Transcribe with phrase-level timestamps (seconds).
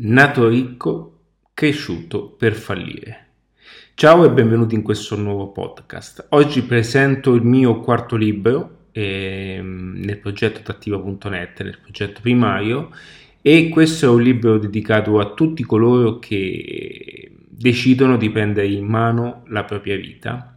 [0.00, 3.26] Nato ricco, cresciuto per fallire.
[3.94, 6.26] Ciao e benvenuti in questo nuovo podcast.
[6.28, 12.90] Oggi presento il mio quarto libro eh, nel progetto attiva.net, nel progetto primario,
[13.42, 19.42] e questo è un libro dedicato a tutti coloro che decidono di prendere in mano
[19.48, 20.56] la propria vita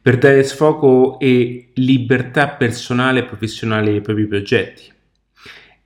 [0.00, 4.94] per dare sfogo e libertà personale e professionale ai propri progetti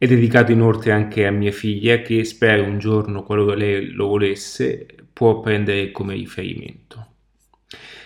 [0.01, 4.87] è dedicato inoltre anche a mia figlia che spero un giorno, qualora lei lo volesse,
[5.13, 7.07] può prendere come riferimento.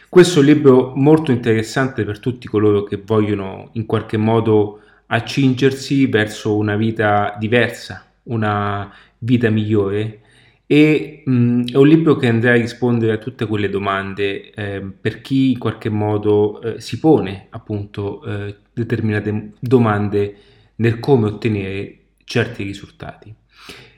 [0.09, 6.06] Questo è un libro molto interessante per tutti coloro che vogliono in qualche modo accingersi
[6.06, 10.23] verso una vita diversa, una vita migliore
[10.66, 15.20] e mh, è un libro che andrà a rispondere a tutte quelle domande eh, per
[15.20, 20.37] chi in qualche modo eh, si pone appunto eh, determinate domande
[20.77, 23.34] nel come ottenere certi risultati.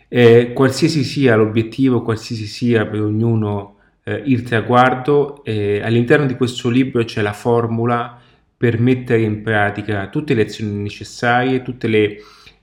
[0.08, 6.68] Eh, qualsiasi sia l'obiettivo, qualsiasi sia per ognuno eh, il traguardo, eh, all'interno di questo
[6.68, 8.20] libro c'è la formula
[8.56, 11.86] per mettere in pratica tutte le azioni necessarie, tutti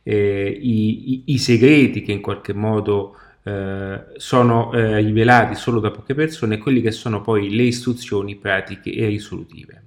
[0.04, 5.92] eh, i, i, i, segreti che in qualche modo eh, sono eh, rivelati solo da
[5.92, 9.84] poche persone e quelli che sono poi le istruzioni pratiche e risolutive.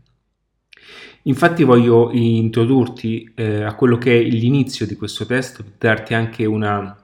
[1.23, 6.97] Infatti voglio introdurti eh, a quello che è l'inizio di questo testo, darti anche una,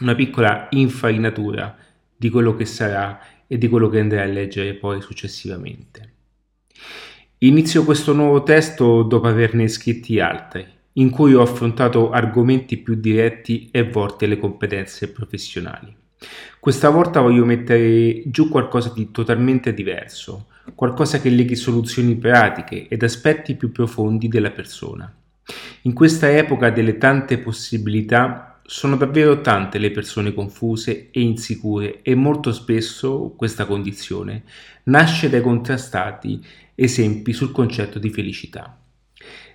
[0.00, 1.76] una piccola infarinatura
[2.16, 6.12] di quello che sarà e di quello che andrai a leggere poi successivamente.
[7.38, 13.68] Inizio questo nuovo testo dopo averne scritti altri, in cui ho affrontato argomenti più diretti
[13.70, 15.94] e volti alle competenze professionali.
[16.58, 23.02] Questa volta voglio mettere giù qualcosa di totalmente diverso, qualcosa che leghi soluzioni pratiche ed
[23.02, 25.12] aspetti più profondi della persona.
[25.82, 32.16] In questa epoca delle tante possibilità sono davvero tante le persone confuse e insicure e
[32.16, 34.42] molto spesso questa condizione
[34.84, 38.76] nasce dai contrastati esempi sul concetto di felicità.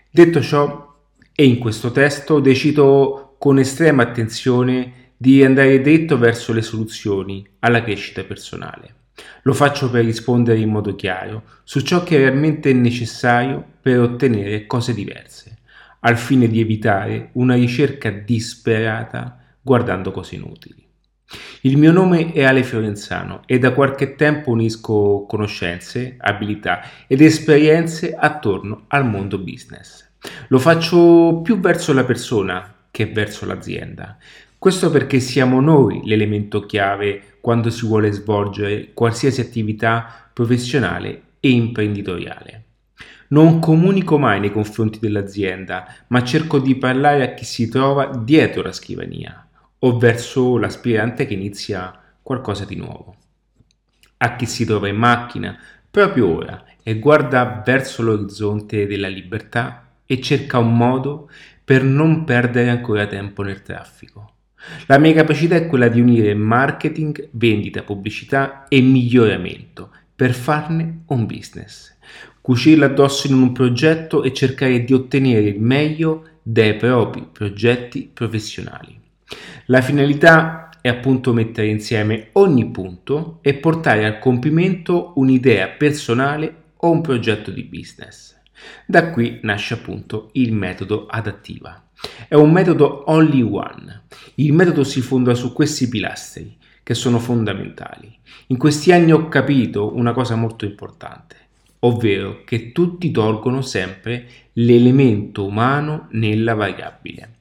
[0.10, 0.90] Detto ciò,
[1.34, 7.84] e in questo testo decido con estrema attenzione di andare dritto verso le soluzioni alla
[7.84, 9.01] crescita personale.
[9.44, 14.66] Lo faccio per rispondere in modo chiaro su ciò che realmente è necessario per ottenere
[14.66, 15.58] cose diverse,
[16.02, 20.88] al fine di evitare una ricerca disperata guardando cose inutili.
[21.62, 28.14] Il mio nome è Ale Fiorenzano e da qualche tempo unisco conoscenze, abilità ed esperienze
[28.14, 30.10] attorno al mondo business.
[30.50, 34.18] Lo faccio più verso la persona che verso l'azienda.
[34.58, 42.66] Questo perché siamo noi l'elemento chiave quando si vuole svolgere qualsiasi attività professionale e imprenditoriale.
[43.30, 48.62] Non comunico mai nei confronti dell'azienda, ma cerco di parlare a chi si trova dietro
[48.62, 49.48] la scrivania
[49.80, 53.16] o verso l'aspirante che inizia qualcosa di nuovo.
[54.18, 55.58] A chi si trova in macchina
[55.90, 61.30] proprio ora e guarda verso l'orizzonte della libertà e cerca un modo
[61.64, 64.34] per non perdere ancora tempo nel traffico.
[64.86, 71.26] La mia capacità è quella di unire marketing, vendita, pubblicità e miglioramento per farne un
[71.26, 71.98] business.
[72.42, 79.00] Cucirla addosso in un progetto e cercare di ottenere il meglio dai propri progetti professionali.
[79.66, 86.90] La finalità è appunto mettere insieme ogni punto e portare a compimento un'idea personale o
[86.90, 88.41] un progetto di business.
[88.86, 91.90] Da qui nasce appunto il metodo adattiva.
[92.28, 94.04] È un metodo only one.
[94.36, 98.18] Il metodo si fonda su questi pilastri che sono fondamentali.
[98.48, 101.36] In questi anni ho capito una cosa molto importante,
[101.80, 107.36] ovvero che tutti tolgono sempre l'elemento umano nella variabile.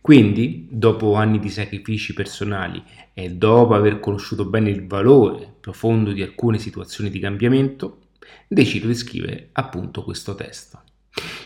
[0.00, 2.82] Quindi, dopo anni di sacrifici personali
[3.14, 8.00] e dopo aver conosciuto bene il valore profondo di alcune situazioni di cambiamento,
[8.48, 10.82] decido di scrivere appunto questo testo.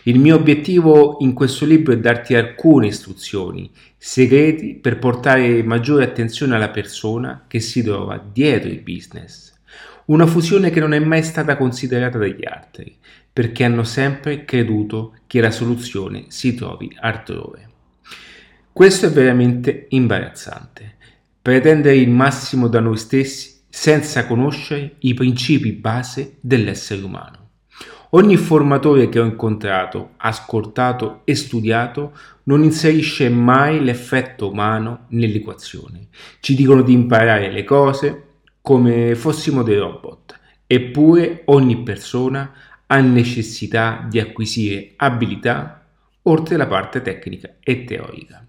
[0.03, 6.55] Il mio obiettivo in questo libro è darti alcune istruzioni, segreti per portare maggiore attenzione
[6.55, 9.53] alla persona che si trova dietro il business.
[10.05, 12.97] Una fusione che non è mai stata considerata dagli altri,
[13.31, 17.67] perché hanno sempre creduto che la soluzione si trovi altrove.
[18.71, 20.95] Questo è veramente imbarazzante.
[21.41, 27.51] Pretendere il massimo da noi stessi senza conoscere i principi base dell'essere umano.
[28.09, 32.11] Ogni formatore che ho incontrato, ascoltato e studiato
[32.43, 36.09] non inserisce mai l'effetto umano nell'equazione.
[36.41, 38.23] Ci dicono di imparare le cose
[38.59, 40.37] come fossimo dei robot,
[40.67, 42.51] eppure ogni persona
[42.85, 45.85] ha necessità di acquisire abilità
[46.23, 48.45] oltre la parte tecnica e teorica.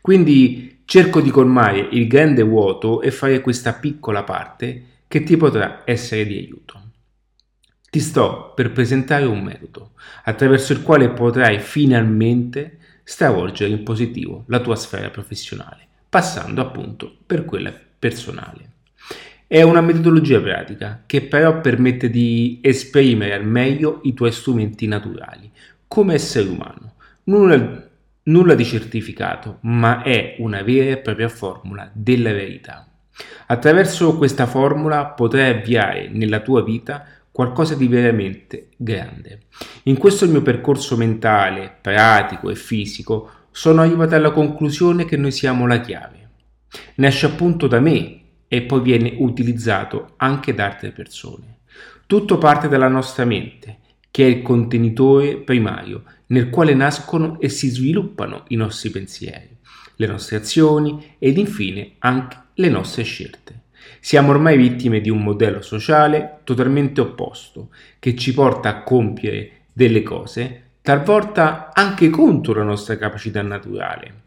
[0.00, 5.82] Quindi cerco di colmare il grande vuoto e fare questa piccola parte che ti potrà
[5.84, 6.80] essere di aiuto.
[7.90, 9.92] Ti sto per presentare un metodo
[10.24, 17.44] attraverso il quale potrai finalmente stravolgere in positivo la tua sfera professionale, passando appunto per
[17.44, 18.70] quella personale.
[19.46, 25.50] È una metodologia pratica che però permette di esprimere al meglio i tuoi strumenti naturali
[25.86, 26.94] come essere umano.
[27.24, 27.90] Nulla,
[28.24, 32.86] nulla di certificato, ma è una vera e propria formula della verità.
[33.46, 39.42] Attraverso questa formula potrai avviare nella tua vita qualcosa di veramente grande.
[39.84, 45.66] In questo mio percorso mentale, pratico e fisico sono arrivato alla conclusione che noi siamo
[45.66, 46.28] la chiave.
[46.96, 51.58] Nasce appunto da me e poi viene utilizzato anche da altre persone.
[52.06, 53.78] Tutto parte dalla nostra mente,
[54.12, 59.56] che è il contenitore primario nel quale nascono e si sviluppano i nostri pensieri,
[59.96, 63.60] le nostre azioni ed infine anche le nostre scelte.
[64.00, 70.02] Siamo ormai vittime di un modello sociale totalmente opposto, che ci porta a compiere delle
[70.02, 74.20] cose, talvolta anche contro la nostra capacità naturale.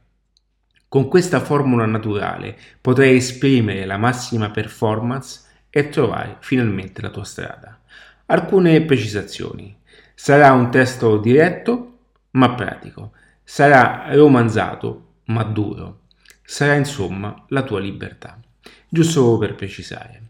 [0.88, 7.82] Con questa formula naturale potrai esprimere la massima performance e trovare finalmente la tua strada.
[8.28, 9.76] Alcune precisazioni.
[10.14, 11.98] Sarà un testo diretto
[12.32, 13.12] ma pratico.
[13.44, 16.02] Sarà romanzato ma duro.
[16.44, 18.40] Sarà insomma la tua libertà
[18.96, 20.22] giusto per precisare.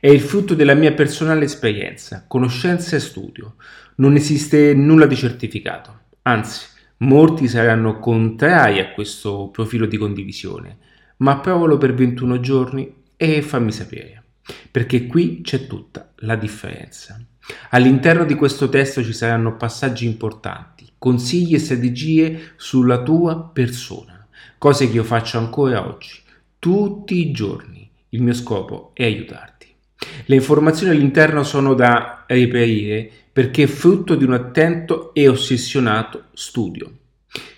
[0.00, 3.56] È il frutto della mia personale esperienza, conoscenza e studio.
[3.96, 6.66] Non esiste nulla di certificato, anzi,
[6.98, 10.78] molti saranno contrari a questo profilo di condivisione,
[11.18, 14.22] ma provalo per 21 giorni e fammi sapere,
[14.70, 17.20] perché qui c'è tutta la differenza.
[17.70, 24.26] All'interno di questo testo ci saranno passaggi importanti, consigli e strategie sulla tua persona,
[24.58, 26.20] cose che io faccio ancora oggi,
[26.58, 29.66] tutti i giorni il mio scopo è aiutarti.
[30.24, 36.90] Le informazioni all'interno sono da reperire perché è frutto di un attento e ossessionato studio.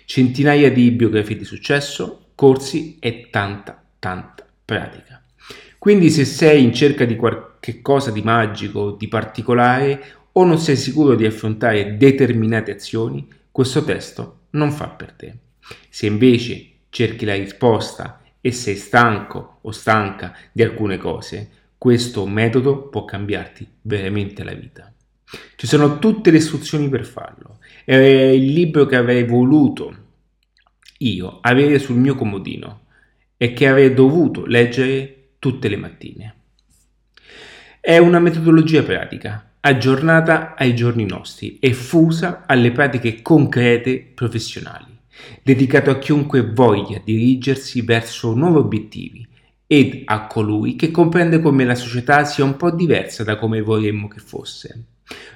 [0.05, 5.23] Centinaia di biografie di successo, corsi e tanta, tanta pratica.
[5.77, 7.48] Quindi se sei in cerca di qualche
[7.81, 14.37] cosa di magico, di particolare o non sei sicuro di affrontare determinate azioni, questo testo
[14.51, 15.35] non fa per te.
[15.89, 22.87] Se invece cerchi la risposta e sei stanco o stanca di alcune cose, questo metodo
[22.87, 24.91] può cambiarti veramente la vita.
[25.55, 27.59] Ci sono tutte le istruzioni per farlo.
[27.85, 30.07] È il libro che avrei voluto
[30.99, 32.85] io avere sul mio comodino
[33.37, 36.35] e che avrei dovuto leggere tutte le mattine.
[37.81, 44.97] È una metodologia pratica, aggiornata ai giorni nostri e fusa alle pratiche concrete professionali
[45.41, 49.27] dedicato a chiunque voglia dirigersi verso nuovi obiettivi
[49.65, 54.09] ed a colui che comprende come la società sia un po' diversa da come vorremmo
[54.09, 54.83] che fosse.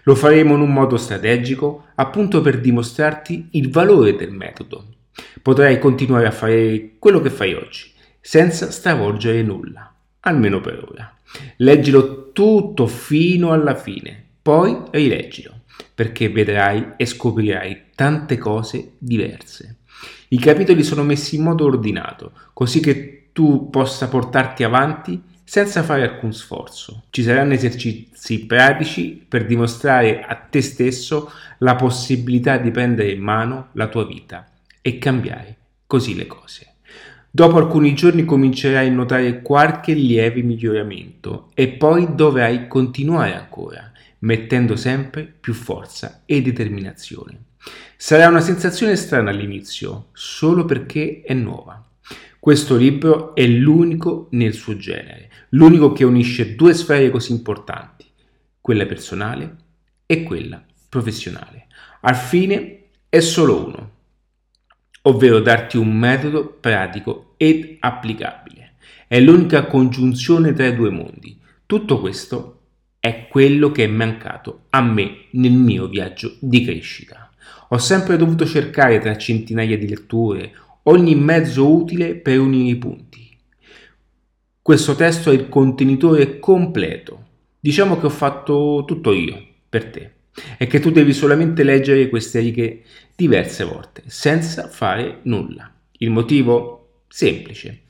[0.03, 4.87] Lo faremo in un modo strategico, appunto per dimostrarti il valore del metodo.
[5.41, 9.93] Potrai continuare a fare quello che fai oggi, senza stravolgere nulla,
[10.23, 11.15] almeno per ora.
[11.57, 15.61] Leggilo tutto fino alla fine, poi rileggilo
[15.93, 19.77] perché vedrai e scoprirai tante cose diverse.
[20.29, 26.03] I capitoli sono messi in modo ordinato, così che tu possa portarti avanti senza fare
[26.03, 27.03] alcun sforzo.
[27.09, 33.69] Ci saranno esercizi pratici per dimostrare a te stesso la possibilità di prendere in mano
[33.73, 34.49] la tua vita
[34.81, 36.72] e cambiare così le cose.
[37.35, 44.75] Dopo alcuni giorni comincerai a notare qualche lieve miglioramento e poi dovrai continuare ancora mettendo
[44.75, 47.45] sempre più forza e determinazione.
[47.97, 51.83] Sarà una sensazione strana all'inizio, solo perché è nuova.
[52.37, 58.05] Questo libro è l'unico nel suo genere, l'unico che unisce due sfere così importanti,
[58.61, 59.55] quella personale
[60.05, 61.65] e quella professionale.
[62.01, 63.92] Al fine è solo uno,
[65.03, 68.73] ovvero darti un metodo pratico ed applicabile.
[69.07, 71.39] È l'unica congiunzione tra i due mondi.
[71.65, 72.59] Tutto questo
[72.99, 77.31] è quello che è mancato a me nel mio viaggio di crescita.
[77.69, 83.29] Ho sempre dovuto cercare tra centinaia di letture ogni mezzo utile per unire i punti.
[84.61, 87.25] Questo testo è il contenitore completo.
[87.59, 90.11] Diciamo che ho fatto tutto io per te
[90.57, 92.83] e che tu devi solamente leggere queste righe
[93.15, 95.71] diverse volte senza fare nulla.
[95.97, 96.79] Il motivo?
[97.07, 97.81] Semplice.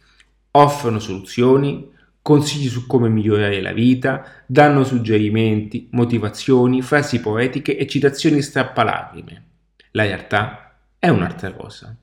[0.51, 1.91] Offrono soluzioni
[2.23, 9.43] consigli su come migliorare la vita, danno suggerimenti, motivazioni, frasi poetiche e citazioni strappalacrime.
[9.91, 11.95] La realtà è un'altra cosa.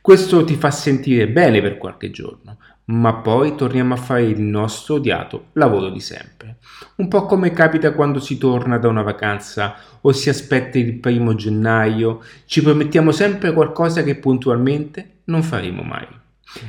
[0.00, 2.58] Questo ti fa sentire bene per qualche giorno,
[2.90, 6.56] ma poi torniamo a fare il nostro odiato lavoro di sempre.
[6.96, 11.34] Un po' come capita quando si torna da una vacanza o si aspetta il primo
[11.34, 16.06] gennaio, ci promettiamo sempre qualcosa che puntualmente non faremo mai.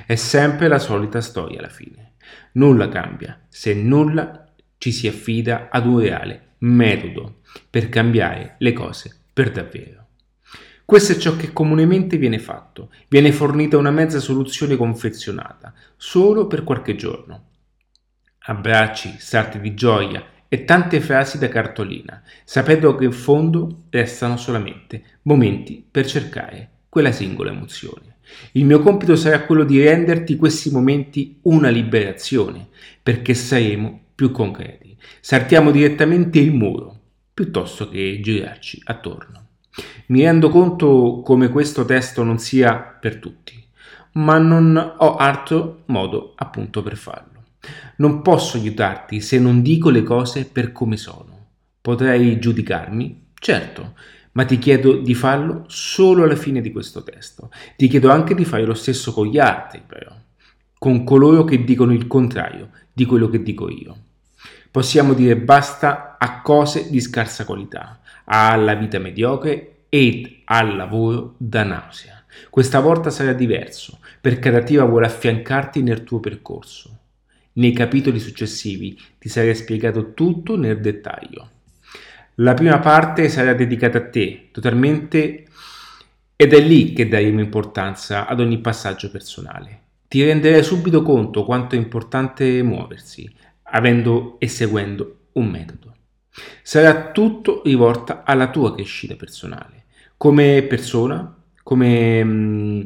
[0.05, 2.13] È sempre la solita storia alla fine.
[2.53, 4.45] Nulla cambia se nulla
[4.77, 10.00] ci si affida ad un reale metodo per cambiare le cose per davvero.
[10.91, 16.65] Questo è ciò che comunemente viene fatto, viene fornita una mezza soluzione confezionata, solo per
[16.65, 17.45] qualche giorno.
[18.39, 25.19] Abbracci, salti di gioia e tante frasi da cartolina, sapendo che in fondo restano solamente
[25.21, 28.17] momenti per cercare quella singola emozione.
[28.51, 32.67] Il mio compito sarà quello di renderti questi momenti una liberazione,
[33.01, 34.97] perché saremo più concreti.
[35.21, 36.99] Saltiamo direttamente il muro,
[37.33, 39.40] piuttosto che girarci attorno.
[40.11, 43.63] Mi rendo conto come questo testo non sia per tutti,
[44.13, 47.43] ma non ho altro modo appunto per farlo.
[47.95, 51.45] Non posso aiutarti se non dico le cose per come sono.
[51.79, 53.93] Potrei giudicarmi, certo,
[54.33, 57.49] ma ti chiedo di farlo solo alla fine di questo testo.
[57.77, 60.13] Ti chiedo anche di fare lo stesso con gli altri, però,
[60.77, 63.95] con coloro che dicono il contrario di quello che dico io.
[64.69, 71.65] Possiamo dire basta a cose di scarsa qualità, alla vita mediocre ed al lavoro da
[71.65, 72.23] nausea.
[72.49, 76.97] Questa volta sarà diverso, perché Dativa vuole affiancarti nel tuo percorso.
[77.53, 81.49] Nei capitoli successivi ti sarà spiegato tutto nel dettaglio.
[82.35, 85.47] La prima parte sarà dedicata a te, totalmente,
[86.37, 89.79] ed è lì che daremo importanza ad ogni passaggio personale.
[90.07, 93.29] Ti renderai subito conto quanto è importante muoversi,
[93.63, 95.95] avendo e seguendo un metodo.
[96.61, 99.79] Sarà tutto rivolta alla tua crescita personale
[100.21, 102.81] come persona, come mh, mm,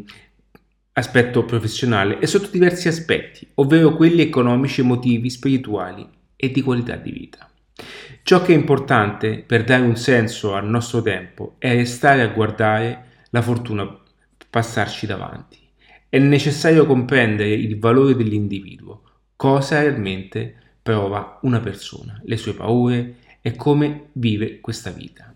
[0.93, 7.11] aspetto professionale e sotto diversi aspetti, ovvero quelli economici, emotivi, spirituali e di qualità di
[7.11, 7.51] vita.
[8.23, 13.25] Ciò che è importante per dare un senso al nostro tempo è restare a guardare
[13.31, 13.85] la fortuna
[14.49, 15.59] passarci davanti.
[16.07, 19.01] È necessario comprendere il valore dell'individuo,
[19.35, 25.34] cosa realmente prova una persona, le sue paure e come vive questa vita.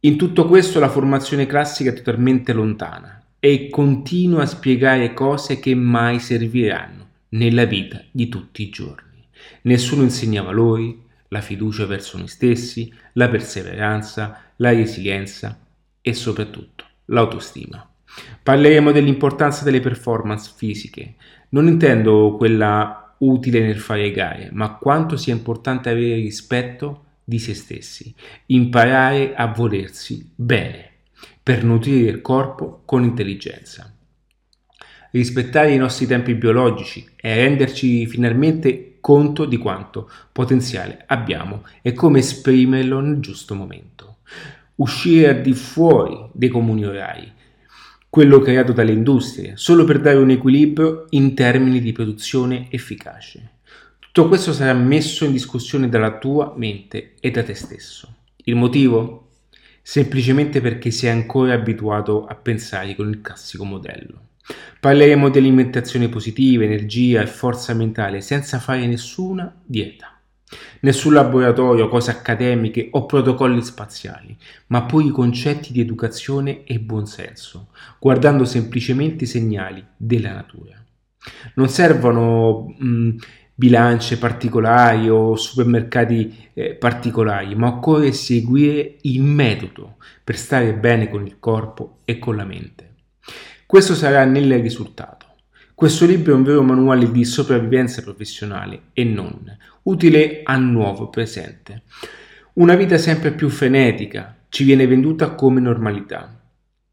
[0.00, 5.74] In tutto questo la formazione classica è totalmente lontana e continua a spiegare cose che
[5.74, 9.26] mai serviranno nella vita di tutti i giorni.
[9.62, 15.58] Nessuno insegna valori, la fiducia verso noi stessi, la perseveranza, la resilienza
[16.02, 17.88] e soprattutto l'autostima.
[18.42, 21.14] Parleremo dell'importanza delle performance fisiche.
[21.50, 27.54] Non intendo quella utile nel fare gare, ma quanto sia importante avere rispetto di se
[27.54, 28.14] stessi,
[28.46, 30.90] imparare a volersi bene
[31.42, 33.92] per nutrire il corpo con intelligenza.
[35.10, 42.20] Rispettare i nostri tempi biologici e renderci finalmente conto di quanto potenziale abbiamo e come
[42.20, 44.18] esprimerlo nel giusto momento.
[44.76, 47.32] Uscire al di fuori dei comuni orari,
[48.08, 53.55] quello creato dalle industrie, solo per dare un equilibrio in termini di produzione efficace.
[54.16, 58.14] Tutto questo sarà messo in discussione dalla tua mente e da te stesso.
[58.44, 59.32] Il motivo?
[59.82, 64.28] Semplicemente perché sei ancora abituato a pensare con il classico modello.
[64.80, 70.18] Parleremo di alimentazione positiva, energia e forza mentale senza fare nessuna dieta.
[70.80, 74.34] Nessun laboratorio, cose accademiche o protocolli spaziali,
[74.68, 77.68] ma poi i concetti di educazione e buonsenso,
[77.98, 80.82] guardando semplicemente i segnali della natura.
[81.56, 83.16] Non servono mh,
[83.58, 91.24] bilance particolari o supermercati eh, particolari, ma occorre seguire il metodo per stare bene con
[91.26, 92.94] il corpo e con la mente.
[93.64, 95.24] Questo sarà nel risultato.
[95.74, 101.82] Questo libro è un vero manuale di sopravvivenza professionale e non, utile al nuovo presente.
[102.54, 106.40] Una vita sempre più frenetica ci viene venduta come normalità,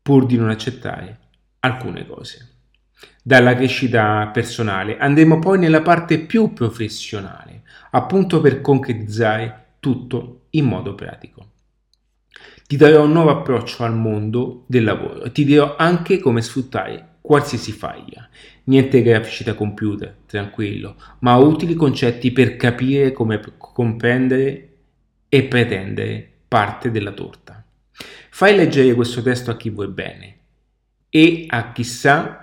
[0.02, 1.20] pur di non accettare
[1.60, 2.53] alcune cose
[3.22, 10.96] dalla crescita personale, andremo poi nella parte più professionale, appunto per concretizzare tutto in modo
[10.96, 11.52] pratico.
[12.68, 17.18] Ti darò un nuovo approccio al mondo del lavoro e ti dirò anche come sfruttare
[17.22, 18.28] qualsiasi faglia.
[18.66, 24.70] Niente grafici da computer, tranquillo, ma utili concetti per capire come comprendere
[25.30, 27.66] e pretendere parte della torta.
[28.30, 30.38] Fai leggere questo testo a chi vuoi bene
[31.10, 32.43] e a chissà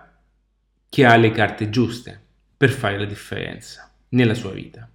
[0.90, 2.20] che ha le carte giuste
[2.56, 4.86] per fare la differenza nella sua vita.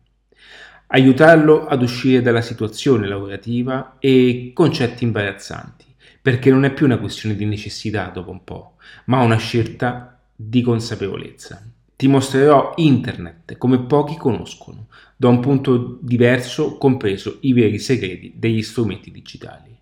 [0.88, 5.86] Aiutarlo ad uscire dalla situazione lavorativa e concetti imbarazzanti
[6.22, 10.62] perché non è più una questione di necessità dopo un po', ma una scelta di
[10.62, 11.64] consapevolezza.
[11.96, 18.64] Ti mostrerò internet come pochi conoscono, da un punto diverso, compreso i veri segreti degli
[18.64, 19.78] strumenti digitali.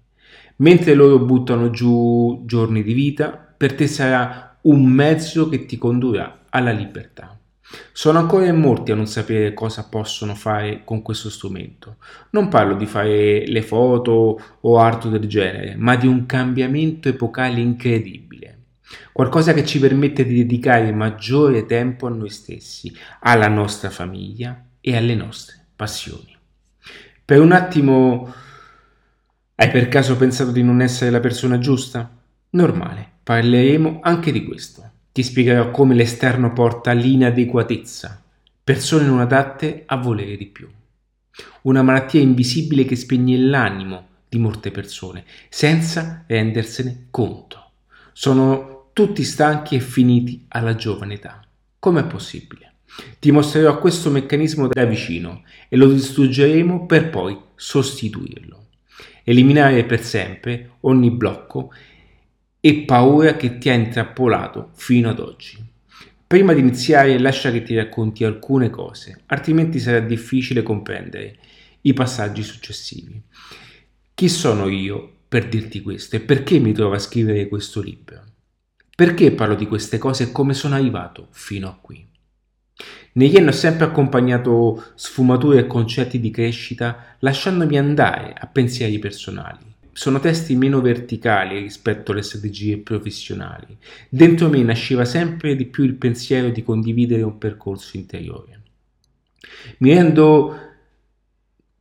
[0.58, 6.46] Mentre loro buttano giù giorni di vita, per te sarà un mezzo che ti condurrà
[6.50, 7.38] alla libertà.
[7.92, 11.98] Sono ancora in molti a non sapere cosa possono fare con questo strumento.
[12.32, 17.60] Non parlo di fare le foto o altro del genere, ma di un cambiamento epocale
[17.60, 18.60] incredibile.
[19.12, 24.96] Qualcosa che ci permette di dedicare maggiore tempo a noi stessi, alla nostra famiglia e
[24.96, 26.36] alle nostre passioni.
[27.26, 28.34] Per un attimo
[29.56, 32.10] hai per caso pensato di non essere la persona giusta?
[32.50, 34.90] Normale, parleremo anche di questo.
[35.12, 38.22] Ti spiegherò come l'esterno porta l'inadeguatezza,
[38.64, 40.68] persone non adatte a volere di più.
[41.64, 47.72] Una malattia invisibile che spegne l'animo di molte persone senza rendersene conto.
[48.12, 51.46] Sono tutti stanchi e finiti alla giovane età.
[51.80, 52.74] Com'è possibile?
[53.20, 58.68] Ti mostrerò questo meccanismo da vicino e lo distruggeremo per poi sostituirlo.
[59.24, 61.72] Eliminare per sempre ogni blocco
[62.66, 65.62] e paura che ti ha intrappolato fino ad oggi.
[66.26, 71.40] Prima di iniziare lascia che ti racconti alcune cose, altrimenti sarà difficile comprendere
[71.82, 73.22] i passaggi successivi.
[74.14, 78.24] Chi sono io per dirti questo e perché mi trovo a scrivere questo libro?
[78.96, 82.08] Perché parlo di queste cose e come sono arrivato fino a qui?
[83.16, 89.73] Negli anni ho sempre accompagnato sfumature e concetti di crescita lasciandomi andare a pensieri personali
[89.94, 93.78] sono testi meno verticali rispetto alle strategie professionali.
[94.10, 98.62] Dentro me nasceva sempre di più il pensiero di condividere un percorso interiore.
[99.78, 100.58] Mi rendo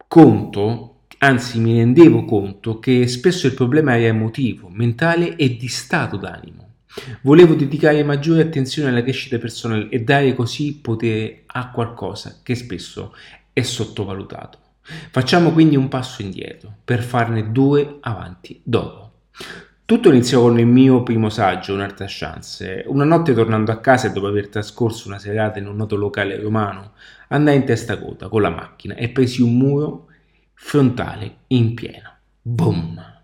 [0.07, 6.17] conto, anzi mi rendevo conto, che spesso il problema era emotivo, mentale e di stato
[6.19, 6.61] d'animo.
[7.23, 13.15] Volevo dedicare maggiore attenzione alla crescita personale e dare così potere a qualcosa che spesso
[13.55, 14.59] è sottovalutato.
[14.83, 19.11] Facciamo quindi un passo indietro per farne due avanti dopo.
[19.85, 22.85] Tutto iniziò con il mio primo saggio, Un'altra chance.
[22.87, 26.41] Una notte tornando a casa e dopo aver trascorso una serata in un noto locale
[26.41, 26.93] romano,
[27.29, 30.07] andai in testa coda con la macchina e presi un muro
[30.55, 32.11] frontale in pieno.
[32.41, 33.21] Boom!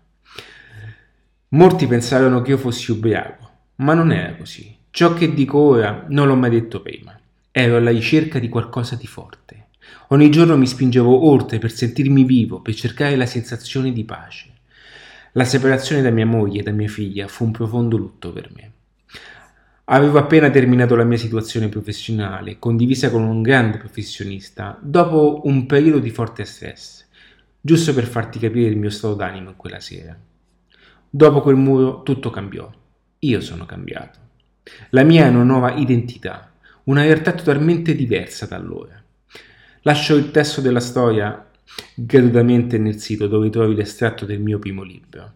[1.49, 4.77] Molti pensarono che io fossi ubriaco, ma non era così.
[4.91, 7.19] Ciò che dico ora non l'ho mai detto prima.
[7.51, 9.48] Ero alla ricerca di qualcosa di forte.
[10.11, 14.47] Ogni giorno mi spingevo oltre per sentirmi vivo, per cercare la sensazione di pace.
[15.33, 18.71] La separazione da mia moglie e da mia figlia fu un profondo lutto per me.
[19.85, 25.99] Avevo appena terminato la mia situazione professionale, condivisa con un grande professionista, dopo un periodo
[25.99, 27.05] di forte stress,
[27.61, 30.17] giusto per farti capire il mio stato d'animo in quella sera.
[31.07, 32.67] Dopo quel muro tutto cambiò.
[33.19, 34.17] Io sono cambiato.
[34.89, 36.51] La mia è una nuova identità,
[36.85, 39.03] una realtà totalmente diversa da allora.
[39.83, 41.49] Lascio il testo della storia
[41.95, 45.33] gratuitamente nel sito dove trovi l'estratto del mio primo libro.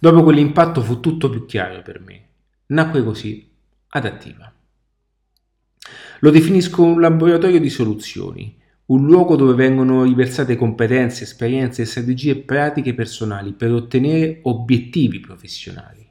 [0.00, 2.28] Dopo quell'impatto fu tutto più chiaro per me.
[2.66, 3.50] Nacque così
[3.94, 4.50] Adattiva.
[6.20, 12.36] Lo definisco un laboratorio di soluzioni, un luogo dove vengono riversate competenze, esperienze e strategie
[12.36, 16.08] pratiche personali per ottenere obiettivi professionali.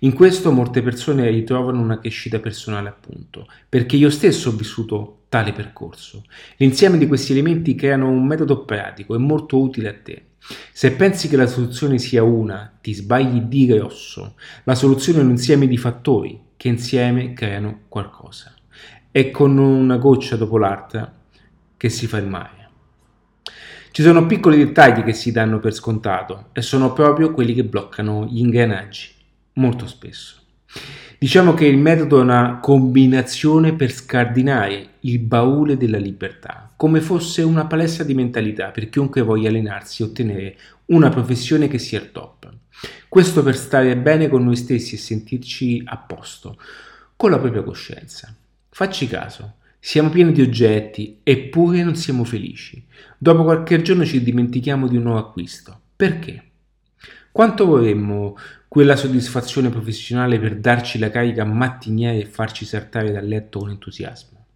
[0.00, 5.54] In questo molte persone ritrovano una crescita personale appunto, perché io stesso ho vissuto tale
[5.54, 6.24] percorso.
[6.56, 10.24] L'insieme di questi elementi creano un metodo pratico e molto utile a te.
[10.70, 14.34] Se pensi che la soluzione sia una, ti sbagli di grosso.
[14.64, 18.54] La soluzione è un insieme di fattori che insieme creano qualcosa.
[19.10, 21.10] È con una goccia dopo l'altra
[21.78, 22.68] che si fa il mare.
[23.90, 28.26] Ci sono piccoli dettagli che si danno per scontato e sono proprio quelli che bloccano
[28.26, 29.08] gli ingranaggi,
[29.54, 30.42] molto spesso.
[31.22, 37.42] Diciamo che il metodo è una combinazione per scardinare il baule della libertà, come fosse
[37.42, 40.56] una palestra di mentalità per chiunque voglia allenarsi e ottenere
[40.86, 42.52] una professione che sia il top.
[43.08, 46.58] Questo per stare bene con noi stessi e sentirci a posto,
[47.14, 48.34] con la propria coscienza.
[48.68, 52.84] Facci caso, siamo pieni di oggetti eppure non siamo felici.
[53.16, 55.82] Dopo qualche giorno ci dimentichiamo di un nuovo acquisto.
[55.94, 56.50] Perché?
[57.32, 58.36] Quanto vorremmo
[58.68, 64.46] quella soddisfazione professionale per darci la carica mattiniera e farci saltare dal letto con entusiasmo.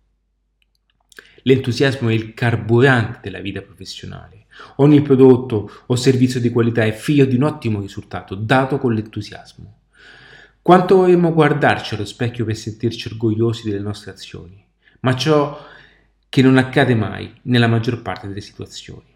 [1.45, 4.45] L'entusiasmo è il carburante della vita professionale.
[4.77, 9.79] Ogni prodotto o servizio di qualità è figlio di un ottimo risultato dato con l'entusiasmo.
[10.61, 14.63] Quanto vorremmo guardarci allo specchio per sentirci orgogliosi delle nostre azioni,
[15.01, 15.65] ma ciò
[16.29, 19.16] che non accade mai nella maggior parte delle situazioni.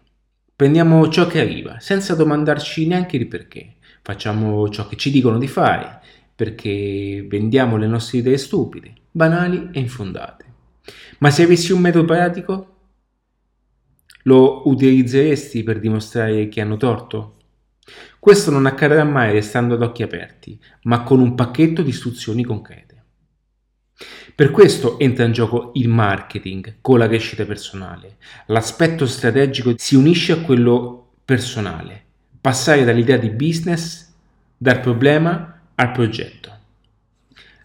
[0.61, 5.47] Prendiamo ciò che arriva, senza domandarci neanche il perché facciamo ciò che ci dicono di
[5.47, 6.01] fare,
[6.35, 10.45] perché vendiamo le nostre idee stupide, banali e infondate.
[11.17, 12.75] Ma se avessi un metodo pratico,
[14.25, 17.37] lo utilizzeresti per dimostrare che hanno torto?
[18.19, 22.90] Questo non accadrà mai restando ad occhi aperti, ma con un pacchetto di istruzioni concrete.
[24.33, 28.17] Per questo entra in gioco il marketing con la crescita personale.
[28.47, 32.03] L'aspetto strategico si unisce a quello personale.
[32.39, 34.11] Passare dall'idea di business,
[34.57, 36.49] dal problema al progetto.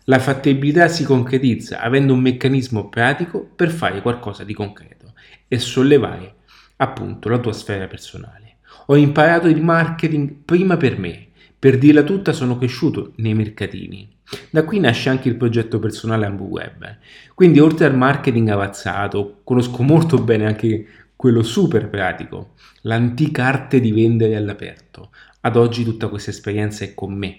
[0.04, 5.14] La fattibilità si concretizza avendo un meccanismo pratico per fare qualcosa di concreto
[5.48, 6.34] e sollevare
[6.76, 8.58] appunto la tua sfera personale.
[8.86, 14.15] Ho imparato il marketing prima per me, per dirla tutta sono cresciuto nei mercatini.
[14.50, 16.98] Da qui nasce anche il progetto personale AmbuWeb.
[17.34, 23.92] Quindi oltre al marketing avanzato, conosco molto bene anche quello super pratico, l'antica arte di
[23.92, 25.10] vendere all'aperto.
[25.40, 27.38] Ad oggi tutta questa esperienza è con me,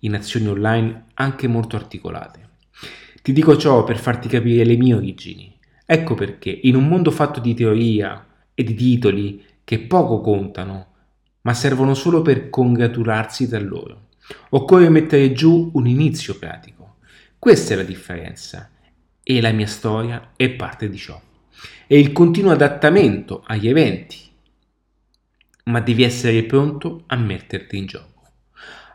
[0.00, 2.44] in azioni online anche molto articolate.
[3.22, 5.54] Ti dico ciò per farti capire le mie origini.
[5.84, 8.24] Ecco perché in un mondo fatto di teoria
[8.54, 10.86] e di titoli che poco contano,
[11.42, 14.05] ma servono solo per congratularsi tra loro.
[14.50, 16.96] Occorre mettere giù un inizio pratico.
[17.38, 18.70] Questa è la differenza
[19.22, 21.20] e la mia storia è parte di ciò.
[21.86, 24.18] È il continuo adattamento agli eventi,
[25.64, 28.22] ma devi essere pronto a metterti in gioco.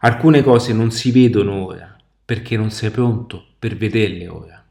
[0.02, 4.66] Alcune cose non si vedono ora perché non sei pronto per vederle ora.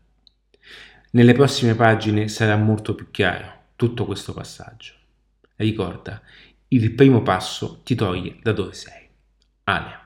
[1.13, 4.95] Nelle prossime pagine sarà molto più chiaro tutto questo passaggio.
[5.57, 6.23] Ricorda,
[6.69, 9.09] il primo passo ti toglie da dove sei.
[9.65, 10.00] Ale.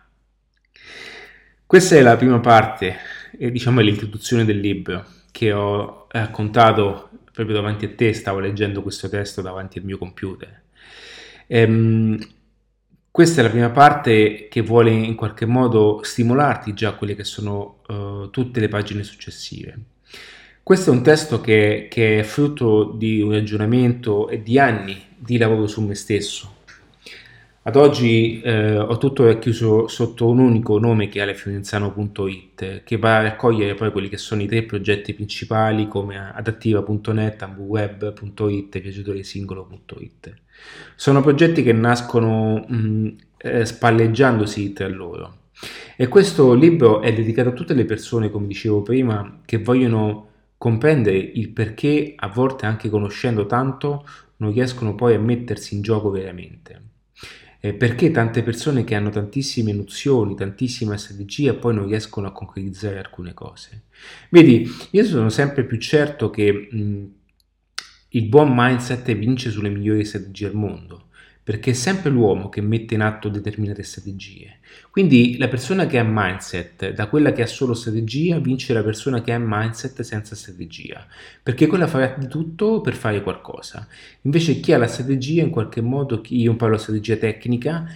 [1.66, 2.96] Questa è la prima parte,
[3.38, 8.82] e diciamo è l'introduzione del libro che ho raccontato proprio davanti a te, stavo leggendo
[8.82, 10.62] questo testo davanti al mio computer.
[11.46, 12.18] Ehm,
[13.10, 17.80] questa è la prima parte che vuole in qualche modo stimolarti già quelle che sono
[17.86, 19.76] uh, tutte le pagine successive.
[20.62, 25.38] Questo è un testo che, che, è frutto di un ragionamento e di anni di
[25.38, 26.53] lavoro su me stesso.
[27.66, 33.16] Ad oggi eh, ho tutto racchiuso sotto un unico nome che è alefiorenzano.it, che va
[33.16, 40.34] a raccogliere poi quelli che sono i tre progetti principali come adattiva.net, ambuweb.it e viaggiatoresingolo.it.
[40.94, 45.36] Sono progetti che nascono mh, eh, spalleggiandosi tra loro.
[45.96, 51.16] E questo libro è dedicato a tutte le persone, come dicevo prima, che vogliono comprendere
[51.16, 56.83] il perché a volte anche conoscendo tanto non riescono poi a mettersi in gioco veramente.
[57.64, 62.98] Eh, perché tante persone che hanno tantissime nozioni, tantissima strategia, poi non riescono a concretizzare
[62.98, 63.84] alcune cose.
[64.28, 67.04] Vedi, io sono sempre più certo che mh,
[68.10, 71.03] il buon mindset vince sulle migliori strategie al mondo
[71.44, 74.60] perché è sempre l'uomo che mette in atto determinate strategie.
[74.90, 79.20] Quindi la persona che ha mindset, da quella che ha solo strategia, vince la persona
[79.20, 81.06] che ha mindset senza strategia,
[81.42, 83.86] perché quella farà di tutto per fare qualcosa.
[84.22, 87.86] Invece chi ha la strategia, in qualche modo, io parlo di strategia tecnica,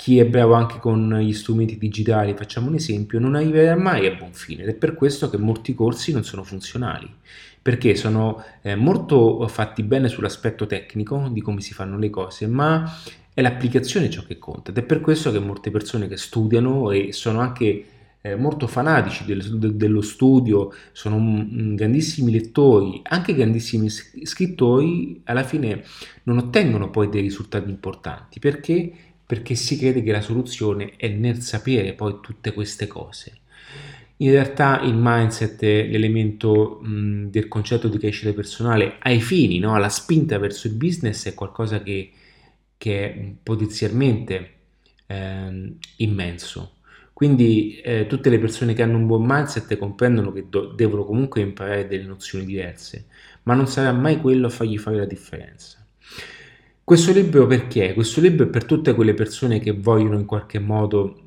[0.00, 4.14] chi è bravo anche con gli strumenti digitali, facciamo un esempio, non arriverà mai a
[4.14, 7.06] buon fine ed è per questo che molti corsi non sono funzionali
[7.60, 12.90] perché sono eh, molto fatti bene sull'aspetto tecnico di come si fanno le cose, ma
[13.34, 17.12] è l'applicazione ciò che conta ed è per questo che molte persone che studiano e
[17.12, 17.84] sono anche
[18.22, 25.84] eh, molto fanatici del, de, dello studio, sono grandissimi lettori, anche grandissimi scrittori, alla fine
[26.22, 28.38] non ottengono poi dei risultati importanti.
[28.38, 28.92] Perché?
[29.30, 33.42] Perché si crede che la soluzione è nel sapere poi tutte queste cose.
[34.16, 39.76] In realtà il mindset, l'elemento mh, del concetto di crescita personale ai fini, no?
[39.76, 42.10] alla spinta verso il business è qualcosa che,
[42.76, 44.54] che è potenzialmente
[45.06, 46.78] eh, immenso.
[47.12, 51.40] Quindi eh, tutte le persone che hanno un buon mindset comprendono che do- devono comunque
[51.40, 53.06] imparare delle nozioni diverse,
[53.44, 55.79] ma non sarà mai quello a fargli fare la differenza.
[56.90, 57.94] Questo libro perché?
[57.94, 61.22] Questo libro è per tutte quelle persone che vogliono in qualche modo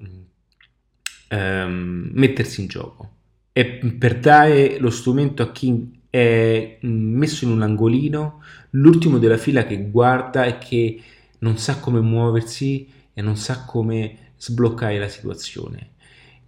[1.30, 3.12] ehm, mettersi in gioco
[3.54, 3.66] e
[3.98, 9.90] per dare lo strumento a chi è messo in un angolino, l'ultimo della fila che
[9.90, 11.02] guarda e che
[11.40, 15.92] non sa come muoversi e non sa come sbloccare la situazione.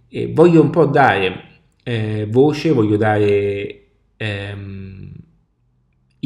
[0.08, 4.85] E voglio un po' dare eh, voce, voglio dare ehm,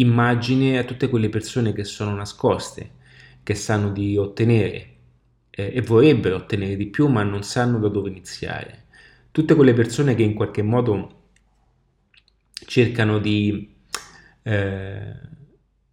[0.01, 2.91] immagine a tutte quelle persone che sono nascoste,
[3.43, 4.91] che sanno di ottenere
[5.51, 8.85] eh, e vorrebbero ottenere di più ma non sanno da dove iniziare.
[9.31, 11.19] Tutte quelle persone che in qualche modo
[12.67, 13.75] cercano di,
[14.43, 15.13] eh,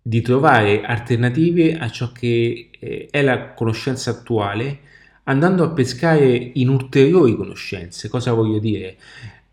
[0.02, 4.80] di trovare alternative a ciò che eh, è la conoscenza attuale,
[5.24, 8.10] andando a pescare in ulteriori conoscenze.
[8.10, 8.98] Cosa voglio dire?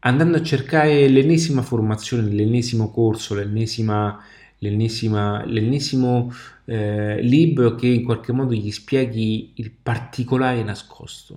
[0.01, 4.23] Andando a cercare l'ennesima formazione, l'ennesimo corso, l'ennesima,
[4.59, 6.33] l'ennesimo
[6.64, 11.37] eh, libro che in qualche modo gli spieghi il particolare nascosto.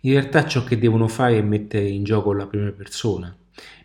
[0.00, 3.34] In realtà ciò che devono fare è mettere in gioco la prima persona,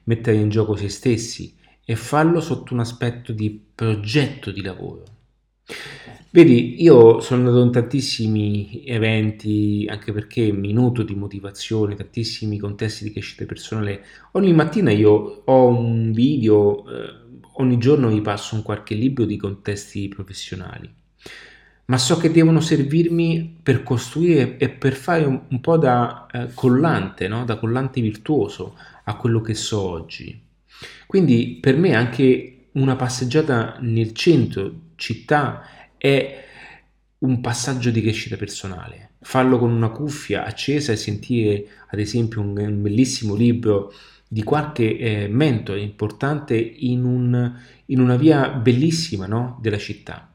[0.03, 5.03] mettere in gioco se stessi e farlo sotto un aspetto di progetto di lavoro.
[6.33, 13.11] Vedi, io sono andato in tantissimi eventi, anche perché minuto di motivazione, tantissimi contesti di
[13.11, 14.05] crescita personale.
[14.31, 17.20] Ogni mattina io ho un video, eh,
[17.53, 20.91] ogni giorno vi passo un qualche libro di contesti professionali,
[21.85, 26.53] ma so che devono servirmi per costruire e per fare un, un po' da eh,
[26.53, 27.43] collante, no?
[27.43, 30.39] da collante virtuoso a quello che so oggi.
[31.05, 35.63] Quindi per me anche una passeggiata nel centro città
[35.97, 36.45] è
[37.19, 39.09] un passaggio di crescita personale.
[39.19, 43.93] Farlo con una cuffia accesa e sentire, ad esempio, un, un bellissimo libro
[44.33, 47.53] di qualche eh, mentore importante in, un,
[47.87, 49.59] in, una via bellissima no?
[49.61, 50.31] della città.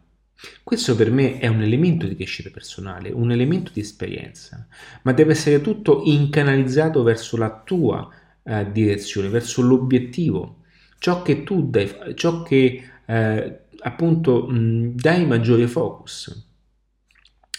[0.62, 4.66] Questo per me è un elemento di crescita personale, un elemento di esperienza,
[5.00, 8.06] ma deve essere tutto incanalizzato verso la tua
[8.42, 10.64] eh, direzione, verso l'obiettivo,
[10.98, 16.48] ciò che tu dai, ciò che eh, appunto mh, dai maggiore focus.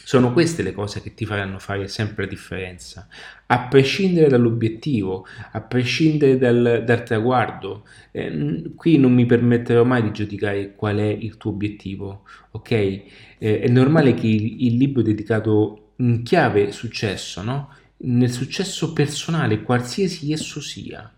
[0.07, 3.09] Sono queste le cose che ti faranno fare sempre la differenza,
[3.47, 7.85] a prescindere dall'obiettivo, a prescindere dal, dal traguardo.
[8.11, 12.71] Eh, qui non mi permetterò mai di giudicare qual è il tuo obiettivo, ok?
[12.71, 13.03] Eh,
[13.37, 17.73] è normale che il, il libro è dedicato in chiave successo, no?
[17.97, 21.13] Nel successo personale, qualsiasi esso sia,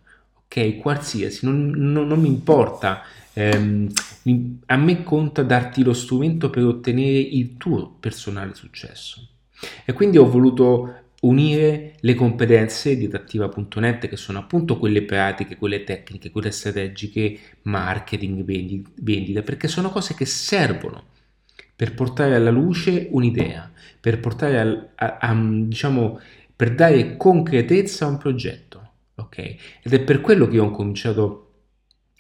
[0.46, 0.78] ok?
[0.78, 3.04] Qualsiasi, non, non, non mi importa
[3.40, 3.88] ehm,
[4.66, 9.28] a me conta darti lo strumento per ottenere il tuo personale successo.
[9.86, 15.84] E quindi ho voluto unire le competenze di adattiva.net che sono appunto quelle pratiche, quelle
[15.84, 18.44] tecniche, quelle strategiche, marketing,
[19.02, 21.04] vendita, perché sono cose che servono
[21.76, 26.20] per portare alla luce un'idea, per portare a, a, a diciamo,
[26.56, 29.38] per dare concretezza a un progetto, ok?
[29.82, 31.49] Ed è per quello che ho cominciato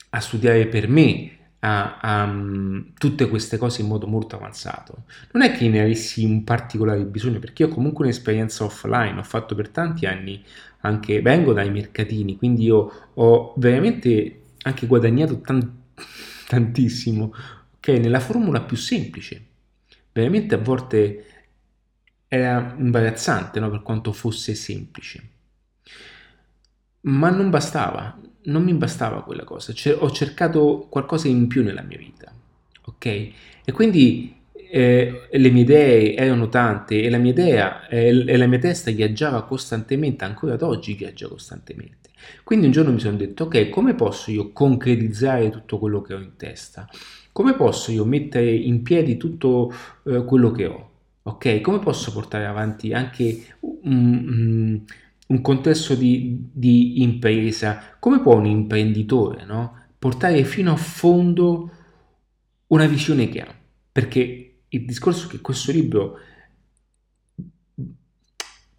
[0.09, 5.03] a studiare per me a, a, um, tutte queste cose in modo molto avanzato.
[5.33, 9.23] Non è che ne avessi un particolare bisogno, perché io ho comunque un'esperienza offline, ho
[9.23, 10.43] fatto per tanti anni
[10.81, 15.77] anche, vengo dai mercatini, quindi io ho veramente anche guadagnato tan-
[16.47, 17.33] tantissimo,
[17.77, 19.45] ok, nella formula più semplice.
[20.11, 21.25] Veramente a volte
[22.27, 23.69] era imbarazzante, no?
[23.69, 25.29] per quanto fosse semplice.
[27.01, 31.81] Ma non bastava, non mi bastava quella cosa, cioè, ho cercato qualcosa in più nella
[31.81, 32.31] mia vita,
[32.85, 33.05] ok?
[33.05, 34.35] E quindi
[34.71, 38.91] eh, le mie idee erano tante e la mia idea eh, e la mia testa
[38.91, 42.09] viaggiava costantemente, ancora ad oggi viaggia costantemente.
[42.43, 46.19] Quindi un giorno mi sono detto, ok, come posso io concretizzare tutto quello che ho
[46.19, 46.87] in testa?
[47.31, 49.73] Come posso io mettere in piedi tutto
[50.05, 50.89] eh, quello che ho?
[51.23, 54.83] Ok, come posso portare avanti anche un, um,
[55.29, 59.77] un contesto di, di, impresa, come può un imprenditore no?
[59.97, 61.71] portare fino a fondo
[62.67, 63.55] una visione che ha?
[63.91, 66.17] Perché il discorso che questo libro,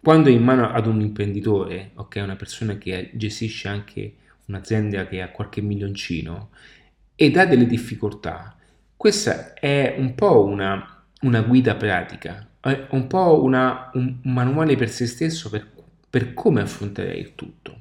[0.01, 4.15] quando è in mano ad un imprenditore, ok, una persona che gestisce anche
[4.47, 6.49] un'azienda che ha qualche milioncino
[7.15, 8.57] ed ha delle difficoltà,
[8.97, 12.45] questa è un po' una, una guida pratica,
[12.89, 15.71] un po' una, un manuale per se stesso per
[16.11, 17.79] per come affrontare il tutto.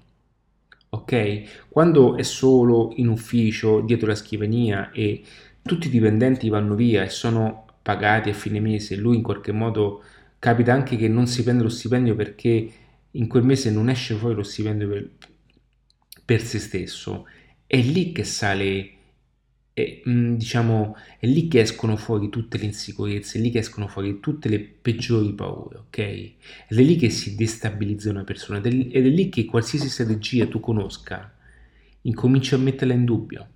[0.91, 1.67] Ok?
[1.69, 5.23] Quando è solo in ufficio, dietro la scrivania e
[5.63, 10.03] tutti i dipendenti vanno via e sono pagati a fine mese, lui in qualche modo
[10.39, 12.71] capita anche che non si prende lo stipendio perché
[13.11, 15.11] in quel mese non esce fuori lo stipendio per,
[16.25, 17.27] per se stesso.
[17.67, 18.91] È lì che sale
[19.83, 23.89] è, mm, diciamo, è lì che escono fuori tutte le insicurezze, è lì che escono
[23.89, 25.99] fuori tutte le peggiori paure, ok?
[25.99, 30.61] Ed è lì che si destabilizza una persona, ed è lì che qualsiasi strategia tu
[30.61, 31.35] conosca,
[32.03, 33.49] incominci a metterla in dubbio,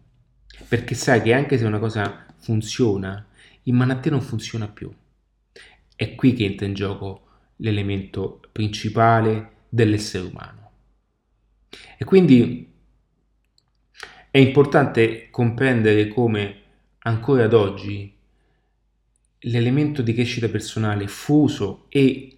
[0.68, 3.26] perché sai che anche se una cosa funziona,
[3.64, 4.92] in mano a te non funziona più.
[5.96, 10.70] È qui che entra in gioco l'elemento principale dell'essere umano.
[11.96, 12.73] E quindi
[14.35, 16.57] è importante comprendere come
[16.99, 18.12] ancora ad oggi
[19.38, 22.37] l'elemento di crescita personale fuso e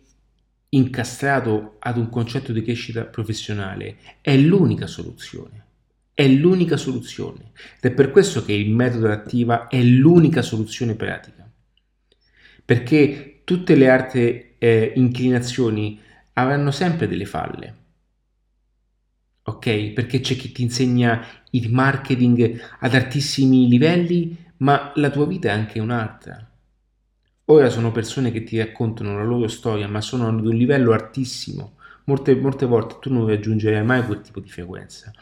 [0.68, 5.64] incastrato ad un concetto di crescita professionale è l'unica soluzione.
[6.12, 7.52] È l'unica soluzione.
[7.80, 11.50] Ed è per questo che il metodo attiva è l'unica soluzione pratica.
[12.62, 15.98] Perché tutte le altre eh, inclinazioni
[16.34, 17.84] avranno sempre delle falle.
[19.48, 19.92] Ok?
[19.92, 25.52] Perché c'è chi ti insegna il marketing ad altissimi livelli, ma la tua vita è
[25.52, 26.50] anche un'altra.
[27.48, 31.76] Ora sono persone che ti raccontano la loro storia, ma sono ad un livello altissimo.
[32.04, 35.12] Molte, molte volte tu non raggiungerai mai quel tipo di frequenza.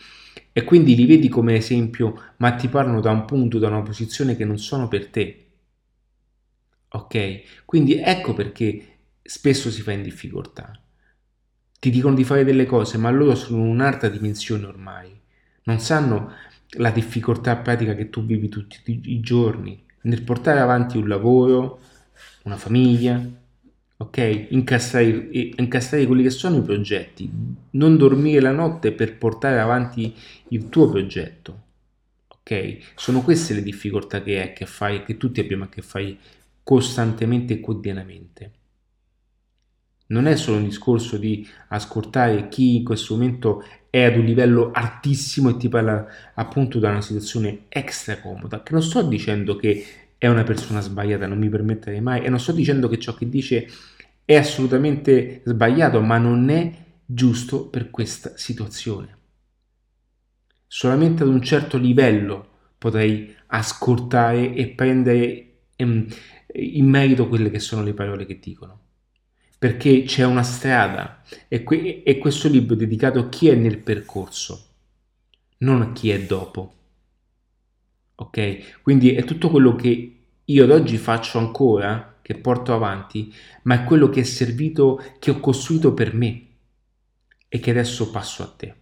[0.53, 4.37] E quindi li vedi come esempio, ma ti parlano da un punto, da una posizione
[4.37, 5.47] che non sono per te.
[6.89, 7.65] Ok?
[7.67, 10.84] Quindi ecco perché spesso si fa in difficoltà.
[11.85, 15.15] Ti dicono di fare delle cose, ma loro sono in un'altra dimensione ormai.
[15.65, 16.33] Non sanno
[16.79, 21.81] la difficoltà pratica che tu vivi tutti i giorni nel portare avanti un lavoro,
[22.45, 23.23] una famiglia,
[23.99, 24.47] ok?
[24.49, 27.31] Incastrare, incastrare quelli che sono i progetti,
[27.73, 30.15] non dormire la notte per portare avanti
[30.49, 31.65] il tuo progetto,
[32.29, 32.95] ok?
[32.95, 36.17] Sono queste le difficoltà che, è, che fai, che tutti abbiamo a che fare
[36.63, 38.53] costantemente e quotidianamente.
[40.07, 44.71] Non è solo un discorso di ascoltare chi in questo momento è ad un livello
[44.73, 49.85] altissimo e ti parla appunto da una situazione extra comoda, che non sto dicendo che
[50.19, 53.29] è una persona sbagliata, non mi permetterei mai, e non sto dicendo che ciò che
[53.29, 53.69] dice
[54.25, 56.73] è assolutamente sbagliato, ma non è
[57.05, 59.19] giusto per questa situazione.
[60.67, 66.07] Solamente ad un certo livello potrei ascoltare e prendere ehm,
[66.55, 68.84] in merito quelle che sono le parole che dicono.
[69.65, 73.79] Perché c'è una strada e, que- e questo libro è dedicato a chi è nel
[73.79, 74.67] percorso,
[75.61, 76.75] non a chi è dopo.
[78.17, 78.83] Ok?
[78.83, 83.85] Quindi è tutto quello che io ad oggi faccio ancora, che porto avanti, ma è
[83.85, 86.47] quello che è servito, che ho costruito per me
[87.49, 88.75] e che adesso passo a te.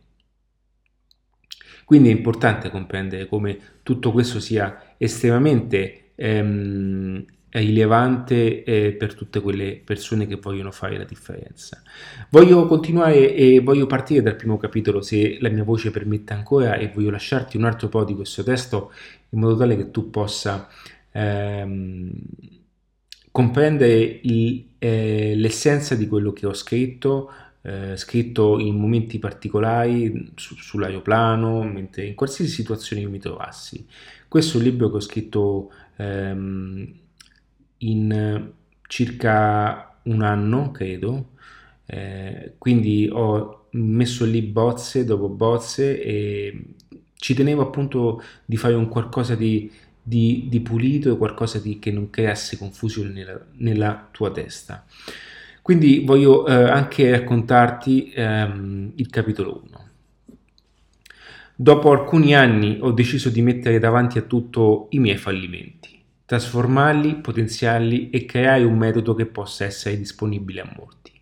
[1.84, 7.24] Quindi è importante comprendere come tutto questo sia estremamente ehm,
[7.60, 11.82] rilevante eh, per tutte quelle persone che vogliono fare la differenza.
[12.30, 16.90] Voglio continuare e voglio partire dal primo capitolo, se la mia voce permette ancora, e
[16.94, 18.92] voglio lasciarti un altro po' di questo testo
[19.30, 20.68] in modo tale che tu possa
[21.10, 22.10] ehm,
[23.30, 27.30] comprendere il, eh, l'essenza di quello che ho scritto,
[27.62, 33.86] eh, scritto in momenti particolari su, sull'aeroplano, mentre in qualsiasi situazione io mi trovassi.
[34.26, 37.00] Questo è un libro che ho scritto ehm,
[37.84, 38.50] in
[38.86, 41.30] circa un anno, credo,
[41.86, 46.64] eh, quindi ho messo lì bozze dopo bozze e
[47.14, 49.70] ci tenevo appunto di fare un qualcosa di
[50.02, 54.84] di, di pulito qualcosa di, che non creasse confusione nella, nella tua testa.
[55.62, 59.90] Quindi voglio eh, anche raccontarti ehm, il capitolo 1.
[61.54, 65.91] Dopo alcuni anni ho deciso di mettere davanti a tutto i miei fallimenti,
[66.24, 71.12] trasformarli, potenziarli e creare un metodo che possa essere disponibile a molti.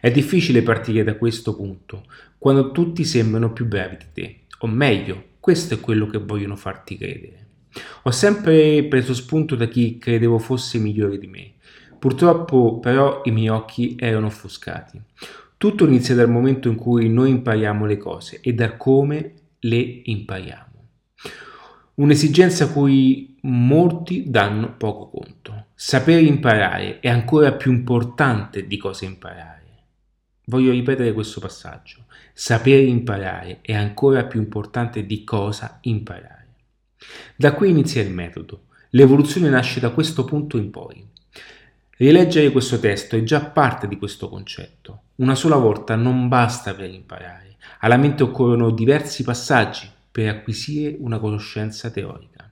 [0.00, 2.04] È difficile partire da questo punto,
[2.38, 6.96] quando tutti sembrano più bravi di te, o meglio, questo è quello che vogliono farti
[6.96, 7.46] credere.
[8.02, 11.52] Ho sempre preso spunto da chi credevo fosse migliore di me.
[11.98, 15.00] Purtroppo però i miei occhi erano offuscati.
[15.56, 20.68] Tutto inizia dal momento in cui noi impariamo le cose e da come le impariamo.
[22.00, 25.66] Un'esigenza cui molti danno poco conto.
[25.74, 29.64] Sapere imparare è ancora più importante di cosa imparare.
[30.46, 32.06] Voglio ripetere questo passaggio.
[32.32, 36.46] Sapere imparare è ancora più importante di cosa imparare.
[37.36, 38.68] Da qui inizia il metodo.
[38.92, 41.06] L'evoluzione nasce da questo punto in poi.
[41.98, 45.00] Rileggere questo testo è già parte di questo concetto.
[45.16, 47.56] Una sola volta non basta per imparare.
[47.80, 52.50] Alla mente occorrono diversi passaggi per acquisire una conoscenza teorica.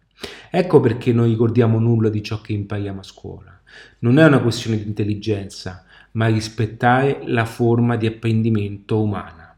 [0.51, 3.61] Ecco perché non ricordiamo nulla di ciò che impariamo a scuola.
[4.01, 9.57] Non è una questione di intelligenza, ma rispettare la forma di apprendimento umana.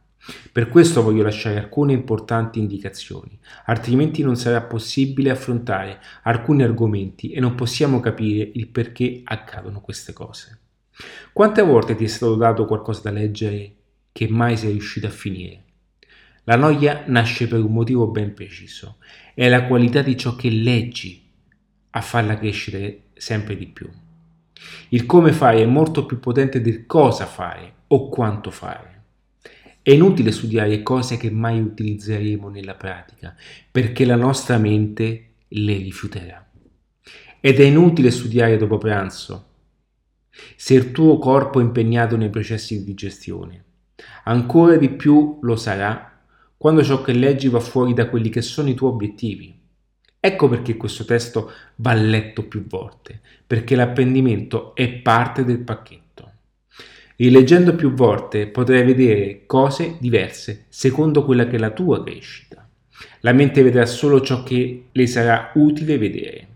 [0.53, 7.41] Per questo voglio lasciare alcune importanti indicazioni, altrimenti non sarà possibile affrontare alcuni argomenti e
[7.41, 10.59] non possiamo capire il perché accadono queste cose.
[11.33, 13.75] Quante volte ti è stato dato qualcosa da leggere
[14.13, 15.65] che mai sei riuscito a finire?
[16.45, 18.97] La noia nasce per un motivo ben preciso,
[19.35, 21.23] è la qualità di ciò che leggi
[21.91, 23.89] a farla crescere sempre di più.
[24.91, 29.03] Il come fare è molto più potente del cosa fare o quanto fare.
[29.83, 33.35] È inutile studiare cose che mai utilizzeremo nella pratica,
[33.71, 36.47] perché la nostra mente le rifiuterà.
[37.41, 39.47] Ed è inutile studiare dopo pranzo,
[40.57, 43.65] se il tuo corpo è impegnato nei processi di digestione.
[44.25, 46.10] Ancora di più lo sarà
[46.61, 49.59] quando ciò che leggi va fuori da quelli che sono i tuoi obiettivi.
[50.21, 56.33] Ecco perché questo testo va letto più volte, perché l'apprendimento è parte del pacchetto.
[57.17, 62.69] Rileggendo più volte potrai vedere cose diverse secondo quella che è la tua crescita.
[63.21, 66.49] La mente vedrà solo ciò che le sarà utile vedere.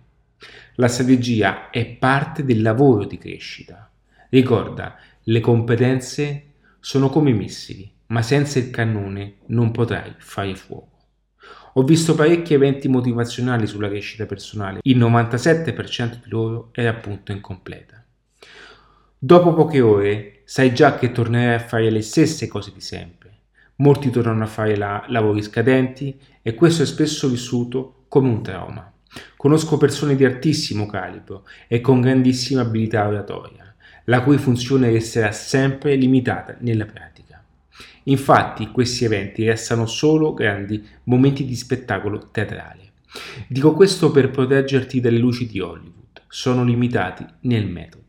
[0.74, 3.90] La strategia è parte del lavoro di crescita.
[4.28, 6.44] Ricorda, le competenze
[6.78, 10.92] sono come missili, ma senza il cannone non potrai fare fuoco.
[11.72, 18.04] Ho visto parecchi eventi motivazionali sulla crescita personale, il 97% di loro era appunto incompleta.
[19.18, 23.32] Dopo poche ore sai già che tornerai a fare le stesse cose di sempre.
[23.76, 28.92] Molti tornano a fare la, lavori scadenti e questo è spesso vissuto come un trauma.
[29.36, 35.96] Conosco persone di altissimo calibro e con grandissima abilità oratoria, la cui funzione resterà sempre
[35.96, 37.13] limitata nella pratica.
[38.04, 42.92] Infatti questi eventi restano solo grandi momenti di spettacolo teatrale.
[43.48, 48.02] Dico questo per proteggerti dalle luci di Hollywood, sono limitati nel metodo.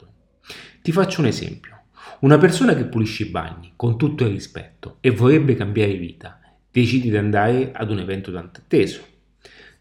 [0.82, 1.74] Ti faccio un esempio.
[2.22, 6.40] Una persona che pulisce i bagni con tutto il rispetto e vorrebbe cambiare vita,
[6.72, 9.02] decide di andare ad un evento tanto atteso.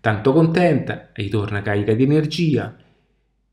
[0.01, 2.77] Tanto contenta, ritorna carica di energia.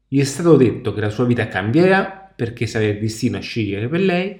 [0.08, 3.88] Gli è stato detto che la sua vita cambierà perché sarà il destino a scegliere
[3.88, 4.40] per lei.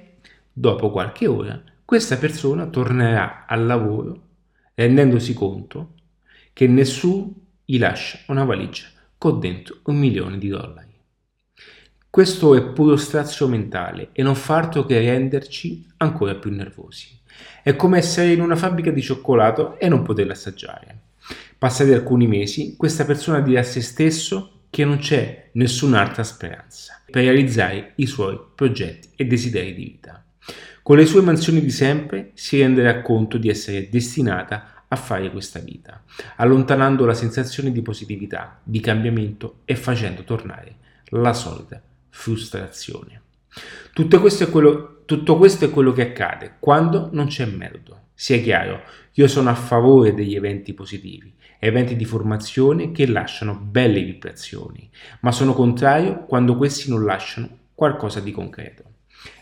[0.52, 1.62] Dopo qualche ora
[1.92, 4.28] questa persona tornerà al lavoro
[4.72, 5.92] rendendosi conto
[6.54, 7.34] che nessuno
[7.66, 8.86] gli lascia una valigia
[9.18, 10.98] con dentro un milione di dollari.
[12.08, 17.08] Questo è puro strazio mentale e non fa altro che renderci ancora più nervosi.
[17.62, 20.98] È come essere in una fabbrica di cioccolato e non poterla assaggiare.
[21.58, 27.24] Passati alcuni mesi, questa persona dirà a se stesso che non c'è nessun'altra speranza per
[27.24, 30.24] realizzare i suoi progetti e desideri di vita.
[30.82, 35.60] Con le sue mansioni di sempre si renderà conto di essere destinata a fare questa
[35.60, 36.02] vita,
[36.36, 40.74] allontanando la sensazione di positività, di cambiamento e facendo tornare
[41.10, 43.22] la solita frustrazione.
[43.92, 48.00] Tutto questo, quello, tutto questo è quello che accade quando non c'è metodo.
[48.12, 54.02] Sia chiaro, io sono a favore degli eventi positivi, eventi di formazione che lasciano belle
[54.02, 58.91] vibrazioni, ma sono contrario quando questi non lasciano qualcosa di concreto.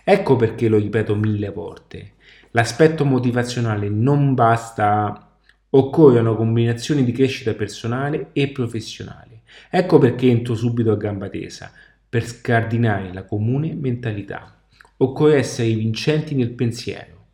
[0.05, 2.13] Ecco perché lo ripeto mille volte.
[2.53, 5.31] L'aspetto motivazionale non basta,
[5.71, 9.43] occorrono combinazioni di crescita personale e professionale.
[9.71, 11.71] Ecco perché entro subito a gamba tesa,
[12.09, 14.63] per scardinare la comune mentalità.
[14.97, 17.27] Occorre essere vincenti nel pensiero,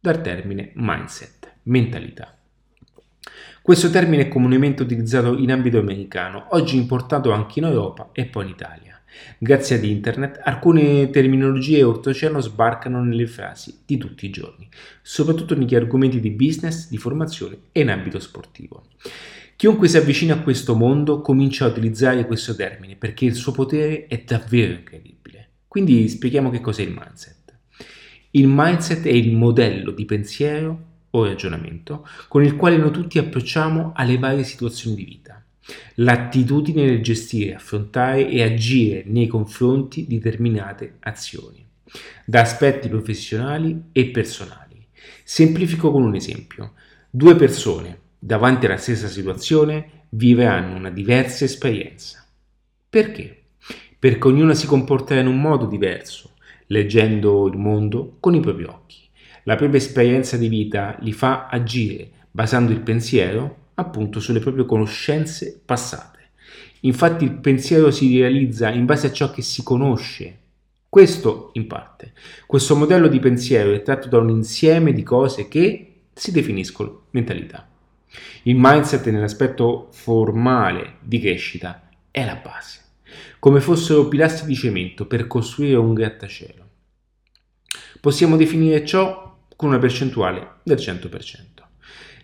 [0.00, 2.36] dal termine mindset, mentalità.
[3.60, 8.44] Questo termine è comunemente utilizzato in ambito americano, oggi importato anche in Europa e poi
[8.44, 8.91] in Italia.
[9.38, 14.68] Grazie ad internet, alcune terminologie oltreoceano sbarcano nelle frasi di tutti i giorni,
[15.02, 18.84] soprattutto negli argomenti di business, di formazione e in ambito sportivo.
[19.56, 24.06] Chiunque si avvicina a questo mondo comincia a utilizzare questo termine perché il suo potere
[24.06, 25.48] è davvero incredibile.
[25.68, 27.56] Quindi spieghiamo che cos'è il mindset.
[28.30, 33.92] Il mindset è il modello di pensiero o ragionamento con il quale noi tutti approcciamo
[33.94, 35.41] alle varie situazioni di vita
[35.96, 41.64] l'attitudine nel gestire, affrontare e agire nei confronti di determinate azioni,
[42.24, 44.86] da aspetti professionali e personali.
[45.24, 46.72] Semplifico con un esempio.
[47.10, 52.26] Due persone davanti alla stessa situazione vivranno una diversa esperienza.
[52.88, 53.44] Perché?
[53.98, 56.34] Perché ognuno si comporterà in un modo diverso,
[56.66, 58.98] leggendo il mondo con i propri occhi.
[59.44, 65.60] La propria esperienza di vita li fa agire basando il pensiero appunto sulle proprie conoscenze
[65.64, 66.30] passate.
[66.80, 70.38] Infatti il pensiero si realizza in base a ciò che si conosce.
[70.88, 72.12] Questo in parte.
[72.46, 77.68] Questo modello di pensiero è tratto da un insieme di cose che si definiscono mentalità.
[78.42, 82.80] Il mindset nell'aspetto formale di crescita è la base,
[83.38, 86.68] come fossero pilastri di cemento per costruire un grattacielo.
[88.00, 91.51] Possiamo definire ciò con una percentuale del 100%.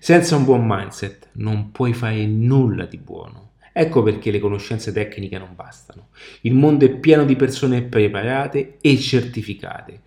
[0.00, 3.50] Senza un buon mindset non puoi fare nulla di buono.
[3.72, 6.08] Ecco perché le conoscenze tecniche non bastano.
[6.42, 10.02] Il mondo è pieno di persone preparate e certificate.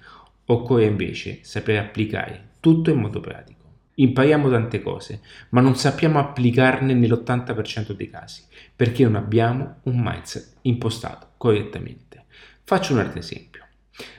[0.45, 3.59] Occorre invece sapere applicare tutto in modo pratico.
[3.95, 5.19] Impariamo tante cose,
[5.49, 12.25] ma non sappiamo applicarne nell'80% dei casi, perché non abbiamo un mindset impostato correttamente.
[12.63, 13.65] Faccio un altro esempio.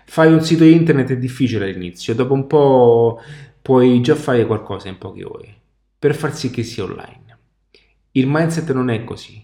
[0.05, 3.21] Fare un sito internet è difficile all'inizio, dopo un po'
[3.63, 5.61] puoi già fare qualcosa in poche ore
[6.03, 7.39] per far sì che sia online.
[8.11, 9.41] Il mindset non è così.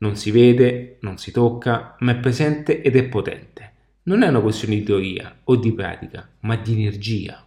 [0.00, 3.72] Non si vede, non si tocca, ma è presente ed è potente.
[4.02, 7.42] Non è una questione di teoria o di pratica, ma di energia.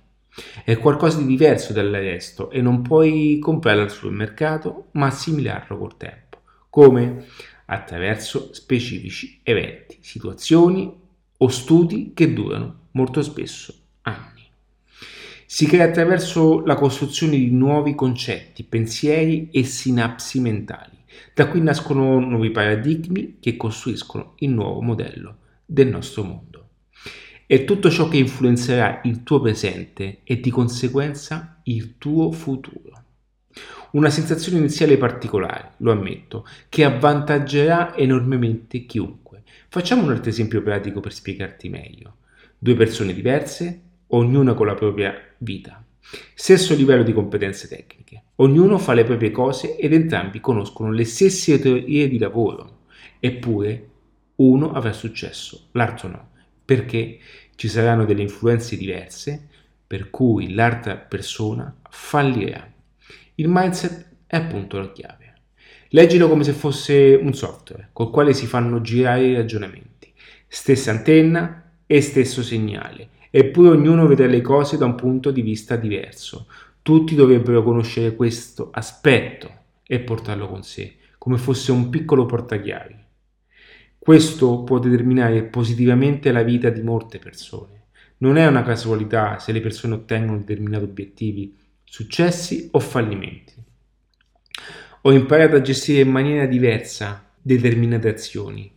[0.64, 5.98] È qualcosa di diverso dal resto e non puoi comprarlo al supermercato, ma assimilarlo col
[5.98, 6.42] tempo.
[6.72, 7.28] Come?
[7.66, 10.92] Attraverso specifici eventi, situazioni
[11.38, 13.72] o studi che durano molto spesso
[14.02, 14.31] anni.
[15.54, 20.97] Si crea attraverso la costruzione di nuovi concetti, pensieri e sinapsi mentali.
[21.34, 26.70] Da qui nascono nuovi paradigmi che costruiscono il nuovo modello del nostro mondo.
[27.45, 33.04] È tutto ciò che influenzerà il tuo presente e di conseguenza il tuo futuro.
[33.91, 39.43] Una sensazione iniziale particolare, lo ammetto, che avvantaggerà enormemente chiunque.
[39.68, 42.20] Facciamo un altro esempio pratico per spiegarti meglio.
[42.58, 45.84] Due persone diverse, ognuna con la propria vita.
[46.34, 48.24] Stesso livello di competenze tecniche.
[48.36, 52.80] Ognuno fa le proprie cose ed entrambi conoscono le stesse teorie di lavoro.
[53.20, 53.89] Eppure
[54.36, 56.30] uno avrà successo, l'altro no.
[56.66, 57.20] Perché
[57.55, 59.47] ci saranno delle influenze diverse
[59.86, 62.72] per cui l'altra persona fallirà.
[63.36, 65.34] Il mindset è appunto la chiave.
[65.89, 70.12] Leggilo come se fosse un software col quale si fanno girare i ragionamenti.
[70.47, 75.78] Stessa antenna e stesso segnale, eppure ognuno vede le cose da un punto di vista
[75.78, 76.48] diverso.
[76.84, 79.50] Tutti dovrebbero conoscere questo aspetto
[79.88, 82.96] e portarlo con sé, come fosse un piccolo portachiavi.
[83.98, 87.86] Questo può determinare positivamente la vita di molte persone.
[88.18, 93.54] Non è una casualità se le persone ottengono determinati obiettivi successi o fallimenti.
[95.02, 98.72] Ho imparato a gestire in maniera diversa determinate azioni,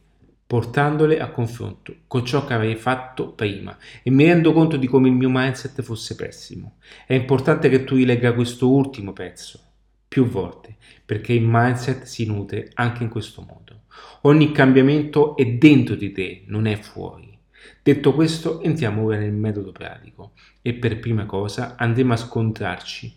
[0.46, 5.08] portandole a confronto con ciò che avevo fatto prima e mi rendo conto di come
[5.08, 6.76] il mio mindset fosse pessimo.
[7.06, 9.58] È importante che tu rilegga questo ultimo pezzo
[10.06, 13.82] più volte perché il mindset si nutre anche in questo modo.
[14.22, 17.36] Ogni cambiamento è dentro di te, non è fuori.
[17.82, 20.32] Detto questo, entriamo ora nel metodo pratico
[20.62, 23.14] e per prima cosa andremo a scontrarci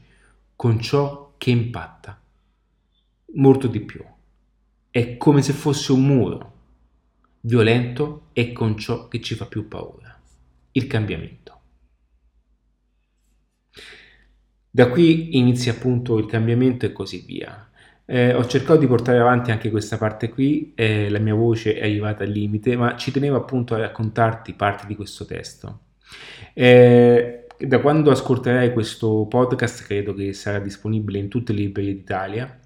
[0.56, 2.20] con ciò che impatta
[3.36, 4.04] molto di più.
[4.90, 6.56] È come se fosse un muro
[7.48, 10.20] violento e con ciò che ci fa più paura,
[10.74, 11.62] il cambiamento.
[14.70, 17.70] Da qui inizia appunto il cambiamento e così via.
[18.06, 21.84] Eh, ho cercato di portare avanti anche questa parte qui, eh, la mia voce è
[21.84, 25.80] arrivata al limite, ma ci tenevo appunto a raccontarti parte di questo testo.
[26.54, 32.60] Eh, da quando ascolterai questo podcast credo che sarà disponibile in tutte le librerie d'Italia,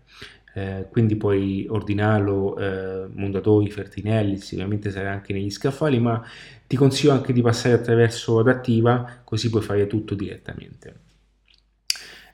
[0.53, 6.23] eh, quindi puoi ordinarlo eh, Mondadori, Fertinelli, sicuramente sarà anche negli scaffali, ma
[6.67, 11.09] ti consiglio anche di passare attraverso Adattiva, così puoi fare tutto direttamente.